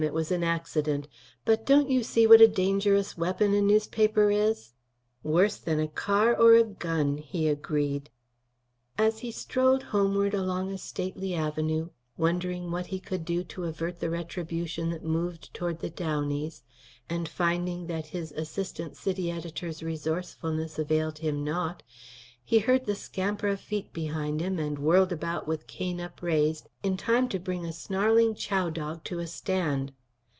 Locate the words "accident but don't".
0.43-1.87